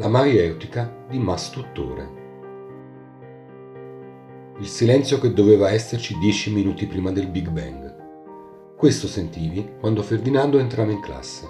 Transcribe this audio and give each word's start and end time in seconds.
La 0.00 0.06
maieutica 0.06 1.06
di 1.08 1.18
Mastuttore. 1.18 2.08
Il 4.60 4.66
silenzio 4.68 5.18
che 5.18 5.32
doveva 5.32 5.72
esserci 5.72 6.16
dieci 6.20 6.52
minuti 6.52 6.86
prima 6.86 7.10
del 7.10 7.26
Big 7.26 7.48
Bang. 7.48 8.76
Questo 8.76 9.08
sentivi 9.08 9.72
quando 9.80 10.04
Ferdinando 10.04 10.60
entrava 10.60 10.92
in 10.92 11.00
classe. 11.00 11.48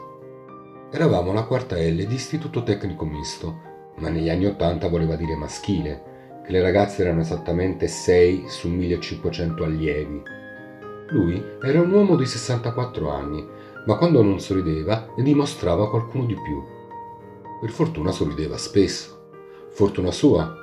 Eravamo 0.91 1.33
alla 1.33 1.45
quarta 1.45 1.77
L 1.77 2.07
di 2.07 2.15
istituto 2.15 2.63
tecnico 2.63 3.05
misto, 3.05 3.61
ma 3.97 4.09
negli 4.09 4.31
anni 4.31 4.47
Ottanta 4.47 4.89
voleva 4.89 5.15
dire 5.15 5.37
maschile, 5.37 6.41
che 6.43 6.51
le 6.51 6.63
ragazze 6.63 7.03
erano 7.03 7.21
esattamente 7.21 7.87
6 7.87 8.45
su 8.49 8.71
1500 8.71 9.63
allievi. 9.63 10.23
Lui 11.11 11.45
era 11.63 11.83
un 11.83 11.93
uomo 11.93 12.17
di 12.17 12.25
64 12.25 13.11
anni, 13.11 13.47
ma 13.85 13.97
quando 13.97 14.23
non 14.23 14.41
sorrideva 14.41 15.07
ne 15.19 15.23
dimostrava 15.23 15.91
qualcuno 15.91 16.25
di 16.25 16.35
più 16.35 16.77
per 17.61 17.71
fortuna 17.71 18.11
sorrideva 18.13 18.57
spesso. 18.57 19.17
Fortuna 19.71 20.11
sua, 20.11 20.55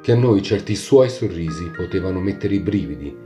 che 0.00 0.12
a 0.12 0.16
noi 0.16 0.42
certi 0.42 0.74
suoi 0.74 1.08
sorrisi 1.08 1.70
potevano 1.70 2.20
mettere 2.20 2.54
i 2.54 2.60
brividi. 2.60 3.16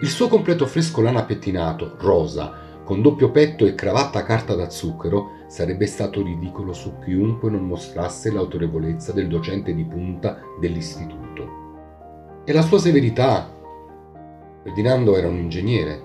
Il 0.00 0.08
suo 0.08 0.28
completo 0.28 0.66
fresco 0.66 1.00
lana 1.00 1.24
pettinato, 1.24 1.96
rosa, 1.98 2.64
con 2.84 3.02
doppio 3.02 3.30
petto 3.30 3.64
e 3.66 3.74
cravatta 3.74 4.22
carta 4.22 4.54
da 4.54 4.68
zucchero, 4.68 5.44
sarebbe 5.48 5.86
stato 5.86 6.22
ridicolo 6.22 6.72
su 6.72 6.98
chiunque 7.04 7.50
non 7.50 7.66
mostrasse 7.66 8.30
l'autorevolezza 8.30 9.12
del 9.12 9.28
docente 9.28 9.74
di 9.74 9.84
punta 9.84 10.40
dell'istituto. 10.60 12.42
E 12.44 12.52
la 12.52 12.62
sua 12.62 12.78
severità. 12.78 13.52
Ferdinando 14.62 15.16
era 15.16 15.28
un 15.28 15.36
ingegnere, 15.36 16.00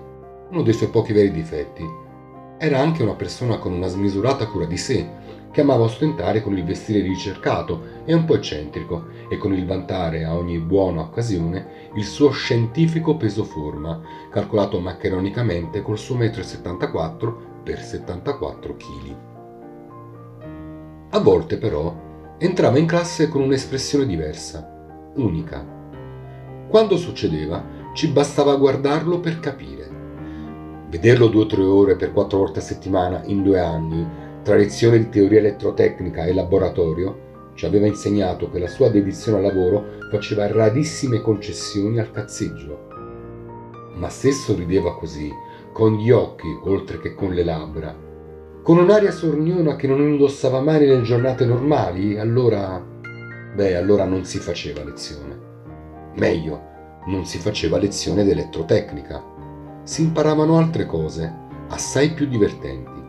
uno 0.50 0.62
dei 0.62 0.72
suoi 0.72 0.90
pochi 0.90 1.12
veri 1.12 1.30
difetti. 1.30 2.01
Era 2.64 2.78
anche 2.78 3.02
una 3.02 3.14
persona 3.14 3.58
con 3.58 3.72
una 3.72 3.88
smisurata 3.88 4.46
cura 4.46 4.66
di 4.66 4.76
sé, 4.76 5.04
che 5.50 5.62
amava 5.62 5.82
ostentare 5.82 6.42
con 6.42 6.56
il 6.56 6.62
vestire 6.64 7.00
ricercato 7.00 8.04
e 8.04 8.14
un 8.14 8.24
po' 8.24 8.36
eccentrico 8.36 9.06
e 9.28 9.36
con 9.36 9.52
il 9.52 9.66
vantare 9.66 10.22
a 10.22 10.36
ogni 10.36 10.60
buona 10.60 11.00
occasione 11.00 11.90
il 11.96 12.04
suo 12.04 12.30
scientifico 12.30 13.16
peso 13.16 13.42
forma, 13.42 14.00
calcolato 14.30 14.78
maccheronicamente 14.78 15.82
col 15.82 15.98
suo 15.98 16.16
1,74 16.18 17.26
m 17.26 17.62
per 17.64 17.82
74 17.82 18.76
kg. 18.76 19.16
A 21.10 21.18
volte 21.18 21.56
però 21.56 21.92
entrava 22.38 22.78
in 22.78 22.86
classe 22.86 23.26
con 23.26 23.40
un'espressione 23.40 24.06
diversa, 24.06 25.10
unica. 25.16 25.66
Quando 26.68 26.96
succedeva 26.96 27.90
ci 27.92 28.06
bastava 28.06 28.54
guardarlo 28.54 29.18
per 29.18 29.40
capire. 29.40 30.01
Vederlo 30.92 31.28
due 31.28 31.44
o 31.44 31.46
tre 31.46 31.62
ore 31.62 31.96
per 31.96 32.12
quattro 32.12 32.36
volte 32.36 32.58
a 32.58 32.62
settimana 32.62 33.22
in 33.24 33.42
due 33.42 33.58
anni 33.58 34.06
tra 34.42 34.56
lezioni 34.56 34.98
di 34.98 35.08
teoria 35.08 35.38
elettrotecnica 35.38 36.24
e 36.24 36.34
laboratorio, 36.34 37.52
ci 37.54 37.64
aveva 37.64 37.86
insegnato 37.86 38.50
che 38.50 38.58
la 38.58 38.68
sua 38.68 38.90
dedizione 38.90 39.38
al 39.38 39.44
lavoro 39.44 39.84
faceva 40.10 40.46
rarissime 40.46 41.22
concessioni 41.22 41.98
al 41.98 42.10
cazzeggio. 42.10 42.88
Ma 43.94 44.10
se 44.10 44.32
sorrideva 44.32 44.94
così, 44.98 45.30
con 45.72 45.94
gli 45.94 46.10
occhi 46.10 46.48
oltre 46.64 47.00
che 47.00 47.14
con 47.14 47.32
le 47.32 47.42
labbra, 47.42 47.96
con 48.62 48.76
un'aria 48.76 49.12
sorniona 49.12 49.76
che 49.76 49.86
non 49.86 50.02
indossava 50.02 50.60
mai 50.60 50.80
nelle 50.80 51.00
giornate 51.00 51.46
normali, 51.46 52.18
allora... 52.18 52.84
beh, 53.54 53.76
allora 53.76 54.04
non 54.04 54.26
si 54.26 54.36
faceva 54.36 54.84
lezione. 54.84 55.40
Meglio, 56.16 56.60
non 57.06 57.24
si 57.24 57.38
faceva 57.38 57.78
lezione 57.78 58.24
d'elettrotecnica. 58.24 59.30
Si 59.84 60.02
imparavano 60.02 60.58
altre 60.58 60.86
cose, 60.86 61.32
assai 61.70 62.12
più 62.12 62.28
divertenti. 62.28 63.02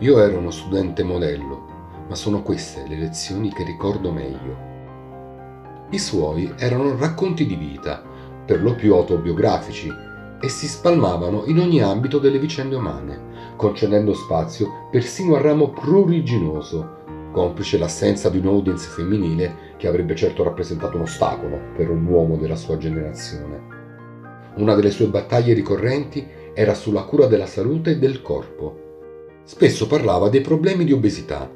Io 0.00 0.18
ero 0.18 0.36
uno 0.36 0.50
studente 0.50 1.02
modello, 1.02 2.04
ma 2.08 2.14
sono 2.14 2.42
queste 2.42 2.86
le 2.86 2.98
lezioni 2.98 3.50
che 3.50 3.64
ricordo 3.64 4.12
meglio. 4.12 4.70
I 5.88 5.98
suoi 5.98 6.52
erano 6.58 6.94
racconti 6.98 7.46
di 7.46 7.54
vita, 7.54 8.02
per 8.44 8.62
lo 8.62 8.74
più 8.74 8.92
autobiografici, 8.92 9.90
e 10.38 10.48
si 10.50 10.66
spalmavano 10.66 11.44
in 11.46 11.58
ogni 11.58 11.80
ambito 11.80 12.18
delle 12.18 12.38
vicende 12.38 12.76
umane, 12.76 13.54
concedendo 13.56 14.12
spazio 14.12 14.88
persino 14.90 15.36
al 15.36 15.42
ramo 15.42 15.70
pruriginoso, 15.70 17.30
complice 17.32 17.78
l'assenza 17.78 18.28
di 18.28 18.36
un'audience 18.36 18.88
femminile 18.90 19.70
che 19.78 19.88
avrebbe 19.88 20.14
certo 20.14 20.42
rappresentato 20.42 20.96
un 20.96 21.04
ostacolo 21.04 21.58
per 21.74 21.88
un 21.88 22.04
uomo 22.04 22.36
della 22.36 22.56
sua 22.56 22.76
generazione. 22.76 23.81
Una 24.56 24.74
delle 24.74 24.90
sue 24.90 25.06
battaglie 25.06 25.54
ricorrenti 25.54 26.26
era 26.54 26.74
sulla 26.74 27.02
cura 27.02 27.26
della 27.26 27.46
salute 27.46 27.92
e 27.92 27.98
del 27.98 28.20
corpo, 28.22 28.82
Spesso 29.44 29.88
parlava 29.88 30.28
dei 30.28 30.40
problemi 30.40 30.84
di 30.84 30.92
obesità, 30.92 31.50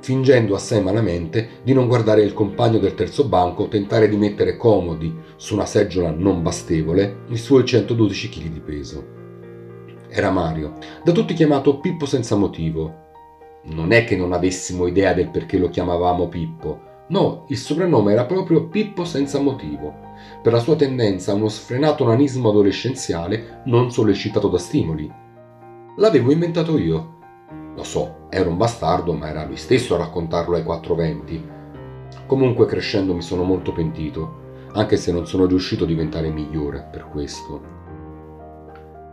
fingendo 0.00 0.54
assai 0.54 0.80
malamente 0.82 1.60
di 1.64 1.72
non 1.72 1.88
guardare 1.88 2.22
il 2.22 2.32
compagno 2.32 2.78
del 2.78 2.94
terzo 2.94 3.26
banco 3.26 3.66
tentare 3.66 4.08
di 4.08 4.16
mettere 4.16 4.56
comodi 4.56 5.12
su 5.34 5.54
una 5.54 5.66
seggiola 5.66 6.10
non 6.10 6.42
bastevole 6.42 7.22
i 7.28 7.36
suoi 7.36 7.64
112 7.64 8.28
kg 8.28 8.46
di 8.46 8.60
peso. 8.60 9.06
Era 10.08 10.30
Mario, 10.30 10.74
da 11.02 11.10
tutti 11.10 11.34
chiamato 11.34 11.80
Pippo 11.80 12.06
senza 12.06 12.36
motivo. 12.36 13.02
Non 13.64 13.90
è 13.90 14.04
che 14.04 14.14
non 14.14 14.32
avessimo 14.32 14.86
idea 14.86 15.12
del 15.12 15.30
perché 15.30 15.58
lo 15.58 15.70
chiamavamo 15.70 16.28
Pippo, 16.28 16.80
no, 17.08 17.44
il 17.48 17.56
soprannome 17.56 18.12
era 18.12 18.24
proprio 18.24 18.66
Pippo 18.68 19.04
senza 19.04 19.40
motivo, 19.40 19.94
per 20.42 20.52
la 20.52 20.60
sua 20.60 20.76
tendenza 20.76 21.32
a 21.32 21.34
uno 21.34 21.48
sfrenato 21.48 22.06
nanismo 22.06 22.48
adolescenziale 22.50 23.62
non 23.66 23.90
sollecitato 23.90 24.48
da 24.48 24.58
stimoli. 24.58 25.12
L'avevo 25.96 26.32
inventato 26.32 26.78
io, 26.78 27.14
lo 27.76 27.82
so, 27.82 28.26
era 28.30 28.48
un 28.48 28.56
bastardo, 28.56 29.12
ma 29.12 29.28
era 29.28 29.44
lui 29.44 29.56
stesso 29.56 29.94
a 29.94 29.98
raccontarlo 29.98 30.56
ai 30.56 30.62
420. 30.62 31.52
Comunque 32.26 32.66
crescendo 32.66 33.14
mi 33.14 33.22
sono 33.22 33.42
molto 33.42 33.72
pentito, 33.72 34.42
anche 34.72 34.96
se 34.96 35.12
non 35.12 35.26
sono 35.26 35.46
riuscito 35.46 35.84
a 35.84 35.86
diventare 35.86 36.30
migliore 36.30 36.88
per 36.90 37.08
questo. 37.10 37.72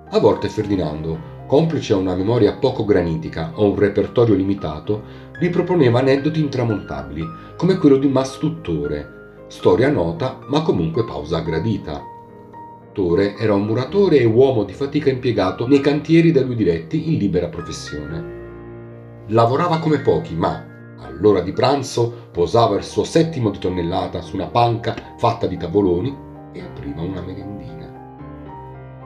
A 0.09 0.19
volte 0.19 0.49
Ferdinando, 0.49 1.30
complice 1.51 1.91
a 1.91 1.97
una 1.97 2.15
memoria 2.15 2.53
poco 2.53 2.85
granitica 2.85 3.51
o 3.55 3.71
un 3.71 3.75
repertorio 3.77 4.35
limitato, 4.35 5.03
vi 5.37 5.49
proponeva 5.49 5.99
aneddoti 5.99 6.39
intramontabili, 6.39 7.27
come 7.57 7.75
quello 7.75 7.97
di 7.97 8.07
Mastuttore, 8.07 9.43
storia 9.47 9.89
nota 9.89 10.39
ma 10.47 10.61
comunque 10.61 11.03
pausa 11.03 11.41
gradita. 11.41 12.01
Tore 12.93 13.35
era 13.35 13.53
un 13.53 13.65
muratore 13.65 14.19
e 14.19 14.23
uomo 14.23 14.63
di 14.63 14.71
fatica 14.71 15.09
impiegato 15.09 15.67
nei 15.67 15.81
cantieri 15.81 16.31
da 16.31 16.39
lui 16.39 16.55
diretti 16.55 17.11
in 17.11 17.17
libera 17.17 17.49
professione. 17.49 19.25
Lavorava 19.27 19.79
come 19.79 19.99
pochi, 19.99 20.33
ma 20.33 20.95
all'ora 20.99 21.41
di 21.41 21.51
pranzo 21.51 22.29
posava 22.31 22.77
il 22.77 22.83
suo 22.85 23.03
settimo 23.03 23.49
di 23.49 23.59
tonnellata 23.59 24.21
su 24.21 24.35
una 24.35 24.47
panca 24.47 24.95
fatta 25.17 25.47
di 25.47 25.57
tavoloni 25.57 26.15
e 26.53 26.61
apriva 26.61 27.01
una 27.01 27.19
merendina. 27.19 27.60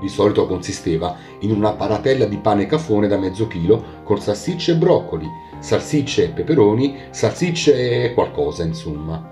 Di 0.06 0.12
solito 0.12 0.46
consisteva 0.46 1.18
in 1.40 1.50
una 1.50 1.72
paratella 1.74 2.26
di 2.26 2.38
pane 2.38 2.68
cafone 2.68 3.08
da 3.08 3.18
mezzo 3.18 3.48
chilo 3.48 4.02
con 4.04 4.22
salsicce 4.22 4.74
e 4.74 4.76
broccoli, 4.76 5.28
salsicce 5.58 6.26
e 6.26 6.28
peperoni, 6.28 6.96
salsicce 7.10 8.04
e 8.04 8.14
qualcosa, 8.14 8.64
insomma. 8.64 9.32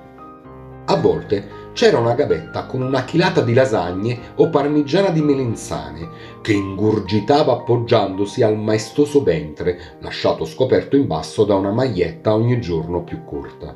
A 0.86 0.96
volte 0.96 1.70
c'era 1.74 2.00
una 2.00 2.16
gavetta 2.16 2.66
con 2.66 2.82
una 2.82 3.04
chilata 3.04 3.42
di 3.42 3.54
lasagne 3.54 4.18
o 4.38 4.50
parmigiana 4.50 5.10
di 5.10 5.22
melenzane 5.22 6.10
che 6.42 6.54
ingurgitava 6.54 7.54
appoggiandosi 7.54 8.42
al 8.42 8.58
maestoso 8.58 9.22
ventre, 9.22 9.98
lasciato 10.00 10.44
scoperto 10.44 10.96
in 10.96 11.06
basso 11.06 11.44
da 11.44 11.54
una 11.54 11.72
maglietta 11.72 12.34
ogni 12.34 12.60
giorno 12.60 13.04
più 13.04 13.24
corta. 13.24 13.76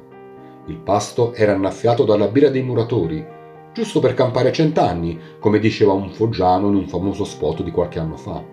Il 0.65 0.77
pasto 0.77 1.35
era 1.35 1.53
annaffiato 1.53 2.05
dalla 2.05 2.27
birra 2.27 2.49
dei 2.49 2.63
muratori, 2.63 3.35
giusto 3.77 3.99
per 3.99 4.15
campare 4.15 4.49
a 4.49 4.51
cent'anni, 4.51 5.19
come 5.37 5.59
diceva 5.59 5.93
un 5.93 6.09
foggiano 6.09 6.67
in 6.67 6.73
un 6.73 6.87
famoso 6.87 7.23
spot 7.23 7.61
di 7.61 7.69
qualche 7.69 7.99
anno 7.99 8.17
fa. 8.17 8.43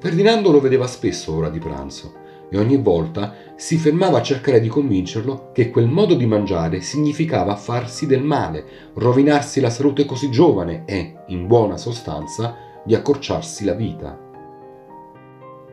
Ferdinando 0.00 0.50
lo 0.50 0.60
vedeva 0.60 0.88
spesso 0.88 1.36
ora 1.36 1.48
di 1.48 1.60
pranzo 1.60 2.14
e 2.50 2.58
ogni 2.58 2.78
volta 2.78 3.32
si 3.54 3.76
fermava 3.76 4.18
a 4.18 4.22
cercare 4.22 4.58
di 4.58 4.66
convincerlo 4.66 5.50
che 5.52 5.70
quel 5.70 5.86
modo 5.86 6.14
di 6.14 6.26
mangiare 6.26 6.80
significava 6.80 7.54
farsi 7.54 8.08
del 8.08 8.24
male, 8.24 8.64
rovinarsi 8.94 9.60
la 9.60 9.70
salute 9.70 10.04
così 10.04 10.28
giovane 10.28 10.82
e, 10.84 11.18
in 11.28 11.46
buona 11.46 11.76
sostanza, 11.76 12.56
di 12.84 12.96
accorciarsi 12.96 13.64
la 13.64 13.74
vita. 13.74 14.18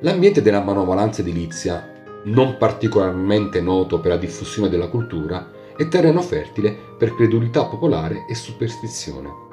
L'ambiente 0.01 0.43
della 0.43 0.61
manovalanza 0.61 1.21
edilizia, 1.21 1.91
non 2.25 2.57
particolarmente 2.59 3.59
noto 3.59 3.99
per 3.99 4.11
la 4.11 4.17
diffusione 4.17 4.69
della 4.69 4.87
cultura, 4.87 5.61
è 5.75 5.87
terreno 5.87 6.21
fertile 6.21 6.75
per 6.97 7.15
credulità 7.15 7.65
popolare 7.65 8.25
e 8.27 8.35
superstizione. 8.35 9.51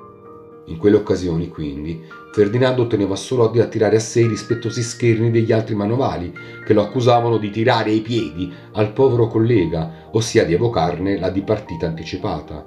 In 0.67 0.79
quelle 0.79 0.97
occasioni, 0.97 1.49
quindi, 1.49 2.01
Ferdinando 2.33 2.87
teneva 2.87 3.17
solo 3.17 3.45
ad 3.45 3.59
attirare 3.59 3.97
a 3.97 4.01
sé 4.01 4.21
i 4.21 4.29
rispettosi 4.29 4.83
scherni 4.83 5.33
degli 5.33 5.51
altri 5.51 5.75
manovali, 5.75 6.33
che 6.65 6.73
lo 6.73 6.83
accusavano 6.83 7.39
di 7.39 7.51
tirare 7.51 7.91
i 7.91 8.01
piedi 8.01 8.53
al 8.73 8.93
povero 8.93 9.27
collega, 9.27 10.09
ossia 10.13 10.45
di 10.45 10.55
evocarne 10.55 11.19
la 11.19 11.31
dipartita 11.31 11.87
anticipata. 11.87 12.65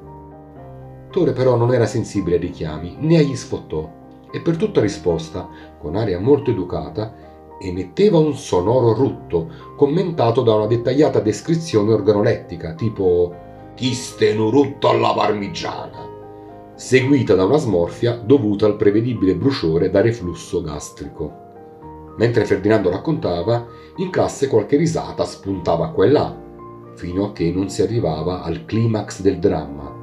Tore 1.09 1.31
però 1.31 1.56
non 1.56 1.73
era 1.73 1.85
sensibile 1.85 2.35
ai 2.35 2.41
richiami 2.41 2.97
né 2.99 3.19
agli 3.19 3.35
sfottò, 3.35 4.01
e 4.33 4.41
per 4.41 4.57
tutta 4.57 4.81
risposta, 4.81 5.47
con 5.79 5.95
aria 5.95 6.19
molto 6.19 6.51
educata, 6.51 7.15
emetteva 7.61 8.17
un 8.17 8.35
sonoro 8.35 8.94
rutto, 8.94 9.49
commentato 9.77 10.41
da 10.41 10.56
una 10.56 10.67
dettagliata 10.67 11.19
descrizione 11.21 11.94
organolettica, 11.94 12.73
tipo 12.73 13.33
Ti 13.75 13.93
stenu 13.93 14.49
rutto 14.49 14.89
alla 14.89 15.13
parmigiana, 15.13 16.07
seguita 16.75 17.35
da 17.35 17.45
una 17.45 17.57
smorfia 17.57 18.13
dovuta 18.13 18.65
al 18.65 18.75
prevedibile 18.75 19.35
bruciore 19.35 19.89
da 19.89 20.01
reflusso 20.01 20.61
gastrico. 20.61 21.41
Mentre 22.17 22.45
Ferdinando 22.45 22.91
raccontava, 22.91 23.65
in 23.97 24.09
classe 24.09 24.47
qualche 24.47 24.77
risata 24.77 25.25
spuntava 25.25 25.89
qua 25.89 26.05
e 26.05 26.09
là, 26.09 26.37
fino 26.95 27.25
a 27.25 27.31
che 27.31 27.51
non 27.51 27.69
si 27.69 27.81
arrivava 27.81 28.43
al 28.43 28.65
climax 28.65 29.21
del 29.21 29.39
dramma. 29.39 30.01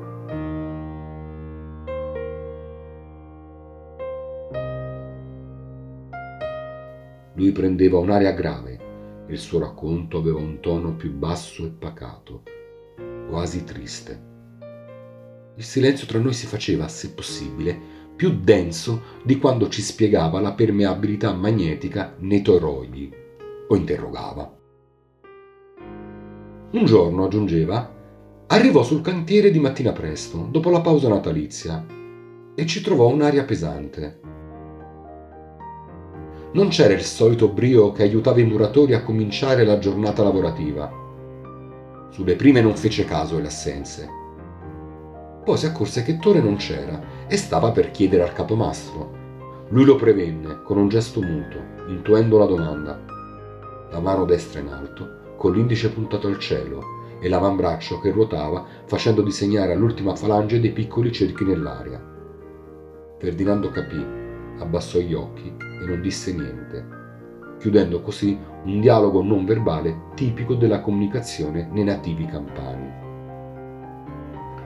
Lui 7.34 7.52
prendeva 7.52 7.98
un'aria 7.98 8.32
grave 8.32 8.80
il 9.30 9.38
suo 9.38 9.60
racconto 9.60 10.18
aveva 10.18 10.38
un 10.38 10.58
tono 10.58 10.94
più 10.94 11.12
basso 11.12 11.64
e 11.64 11.68
pacato, 11.68 12.42
quasi 13.28 13.64
triste. 13.64 14.28
Il 15.56 15.64
silenzio 15.64 16.06
tra 16.06 16.18
noi 16.18 16.32
si 16.32 16.46
faceva, 16.46 16.88
se 16.88 17.10
possibile, 17.10 17.78
più 18.16 18.38
denso 18.40 19.02
di 19.22 19.38
quando 19.38 19.68
ci 19.68 19.82
spiegava 19.82 20.40
la 20.40 20.52
permeabilità 20.52 21.32
magnetica 21.32 22.14
nei 22.18 22.42
toroidi 22.42 23.12
o 23.68 23.76
interrogava. 23.76 24.56
Un 26.72 26.84
giorno, 26.84 27.24
aggiungeva, 27.24 27.94
arrivò 28.48 28.82
sul 28.82 29.00
cantiere 29.00 29.50
di 29.50 29.58
mattina 29.58 29.92
presto, 29.92 30.46
dopo 30.50 30.70
la 30.70 30.80
pausa 30.80 31.08
natalizia, 31.08 31.84
e 32.54 32.66
ci 32.66 32.80
trovò 32.80 33.08
un'aria 33.08 33.44
pesante. 33.44 34.20
Non 36.52 36.68
c'era 36.68 36.94
il 36.94 37.02
solito 37.02 37.48
brio 37.48 37.92
che 37.92 38.02
aiutava 38.02 38.40
i 38.40 38.44
muratori 38.44 38.92
a 38.92 39.02
cominciare 39.02 39.64
la 39.64 39.78
giornata 39.78 40.22
lavorativa. 40.22 40.99
Sulle 42.10 42.36
prime 42.36 42.60
non 42.60 42.76
fece 42.76 43.04
caso 43.04 43.36
alle 43.36 43.46
assenze 43.46 44.20
poi 45.50 45.56
si 45.56 45.66
accorse 45.66 46.02
che 46.02 46.18
Tore 46.18 46.40
non 46.40 46.56
c'era 46.56 47.26
e 47.26 47.36
stava 47.36 47.72
per 47.72 47.90
chiedere 47.90 48.22
al 48.22 48.32
capomastro. 48.32 49.18
Lui 49.70 49.84
lo 49.84 49.96
prevenne 49.96 50.62
con 50.62 50.76
un 50.76 50.88
gesto 50.88 51.20
muto, 51.20 51.58
intuendo 51.88 52.38
la 52.38 52.44
domanda. 52.44 53.02
La 53.90 54.00
mano 54.00 54.24
destra 54.26 54.60
in 54.60 54.68
alto, 54.68 55.34
con 55.36 55.52
l'indice 55.52 55.90
puntato 55.90 56.28
al 56.28 56.38
cielo 56.38 56.82
e 57.20 57.28
l'avambraccio 57.28 57.98
che 58.00 58.10
ruotava 58.10 58.64
facendo 58.86 59.22
disegnare 59.22 59.72
all'ultima 59.72 60.14
falange 60.14 60.60
dei 60.60 60.70
piccoli 60.72 61.10
cerchi 61.10 61.44
nell'aria. 61.44 62.00
Ferdinando 63.18 63.70
capì, 63.70 64.04
abbassò 64.58 64.98
gli 64.98 65.14
occhi 65.14 65.52
e 65.56 65.84
non 65.84 66.00
disse 66.00 66.32
niente, 66.32 66.99
chiudendo 67.60 68.00
così 68.00 68.36
un 68.64 68.80
dialogo 68.80 69.22
non 69.22 69.44
verbale 69.44 70.08
tipico 70.14 70.54
della 70.54 70.80
comunicazione 70.80 71.68
nei 71.70 71.84
nativi 71.84 72.24
campani. 72.24 72.90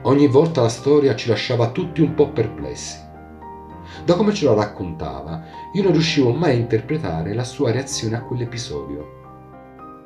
Ogni 0.03 0.27
volta 0.27 0.61
la 0.61 0.69
storia 0.69 1.15
ci 1.15 1.29
lasciava 1.29 1.71
tutti 1.71 2.01
un 2.01 2.13
po' 2.13 2.29
perplessi. 2.29 3.03
Da 4.05 4.15
come 4.15 4.33
ce 4.33 4.45
la 4.45 4.53
raccontava, 4.53 5.43
io 5.73 5.83
non 5.83 5.91
riuscivo 5.91 6.31
mai 6.31 6.51
a 6.51 6.59
interpretare 6.59 7.33
la 7.33 7.43
sua 7.43 7.71
reazione 7.71 8.15
a 8.15 8.21
quell'episodio. 8.21 9.23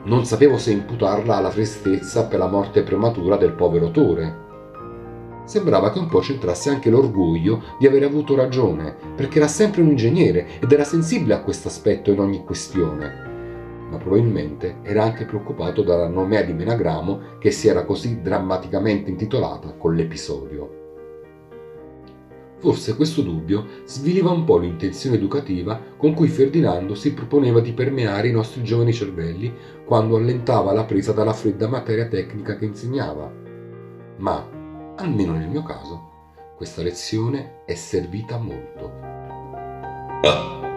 Non 0.06 0.26
sapevo 0.26 0.58
se 0.58 0.72
imputarla 0.72 1.36
alla 1.36 1.50
tristezza 1.50 2.26
per 2.26 2.40
la 2.40 2.48
morte 2.48 2.82
prematura 2.84 3.36
del 3.36 3.52
povero 3.52 3.92
Tore. 3.92 4.48
Sembrava 5.50 5.92
che 5.92 5.98
un 5.98 6.06
po' 6.06 6.20
c'entrasse 6.20 6.70
anche 6.70 6.92
l'orgoglio 6.92 7.64
di 7.80 7.88
aver 7.88 8.04
avuto 8.04 8.36
ragione, 8.36 8.96
perché 9.16 9.40
era 9.40 9.48
sempre 9.48 9.82
un 9.82 9.88
ingegnere 9.88 10.60
ed 10.60 10.72
era 10.72 10.84
sensibile 10.84 11.34
a 11.34 11.42
questo 11.42 11.70
aspetto 11.70 12.12
in 12.12 12.20
ogni 12.20 12.44
questione 12.44 13.26
ma 13.90 13.98
probabilmente 13.98 14.82
era 14.84 15.04
anche 15.04 15.26
preoccupato 15.26 15.82
dalla 15.82 16.08
nomea 16.08 16.44
di 16.44 16.54
Menagramo 16.54 17.40
che 17.40 17.50
si 17.50 17.68
era 17.68 17.86
così 17.86 18.22
drammaticamente 18.22 19.10
intitolata 19.10 19.74
con 19.74 19.96
l'episodio. 19.96 20.78
Forse 22.60 22.96
questo 22.96 23.24
dubbio 23.24 23.66
sviliva 23.86 24.30
un 24.30 24.44
po' 24.44 24.60
l'intenzione 24.60 25.16
educativa 25.16 25.82
con 25.98 26.14
cui 26.14 26.28
Ferdinando 26.28 26.94
si 26.94 27.16
proponeva 27.16 27.60
di 27.60 27.74
permeare 27.74 28.28
i 28.28 28.32
nostri 28.32 28.62
giovani 28.62 28.94
cervelli 28.94 29.52
quando 29.84 30.18
allentava 30.18 30.72
la 30.72 30.84
presa 30.84 31.12
dalla 31.12 31.34
fredda 31.34 31.68
materia 31.68 32.06
tecnica 32.06 32.56
che 32.56 32.66
insegnava. 32.66 33.34
Ma, 34.18 34.59
almeno 35.00 35.34
nel 35.34 35.48
mio 35.48 35.64
caso, 35.64 36.18
questa 36.56 36.82
lezione 36.82 37.64
è 37.66 37.74
servita 37.74 38.38
molto. 38.38 38.92
Ah. 40.22 40.69